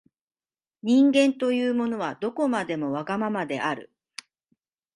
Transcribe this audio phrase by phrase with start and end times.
[0.81, 3.91] 人間というものは、どこまでもわがままである。